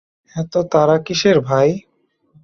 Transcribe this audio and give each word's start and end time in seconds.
এত 0.35 0.53
তাড়া 0.71 0.97
কিসের 1.05 1.37
ভাই? 1.47 1.69